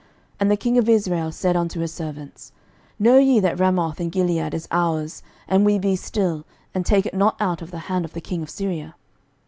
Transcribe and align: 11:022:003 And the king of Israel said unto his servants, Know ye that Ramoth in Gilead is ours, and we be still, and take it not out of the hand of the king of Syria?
11:022:003 0.01 0.09
And 0.39 0.51
the 0.51 0.57
king 0.57 0.77
of 0.79 0.89
Israel 0.89 1.31
said 1.31 1.55
unto 1.55 1.79
his 1.81 1.93
servants, 1.93 2.51
Know 2.97 3.19
ye 3.19 3.39
that 3.39 3.59
Ramoth 3.59 4.01
in 4.01 4.09
Gilead 4.09 4.51
is 4.55 4.67
ours, 4.71 5.21
and 5.47 5.63
we 5.63 5.77
be 5.77 5.95
still, 5.95 6.43
and 6.73 6.83
take 6.83 7.05
it 7.05 7.13
not 7.13 7.39
out 7.39 7.61
of 7.61 7.69
the 7.69 7.77
hand 7.85 8.03
of 8.03 8.13
the 8.13 8.19
king 8.21 8.41
of 8.41 8.49
Syria? 8.49 8.95